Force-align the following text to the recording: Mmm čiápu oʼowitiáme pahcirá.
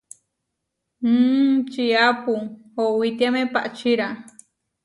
Mmm 1.05 1.51
čiápu 1.71 2.33
oʼowitiáme 2.83 3.41
pahcirá. 3.53 4.07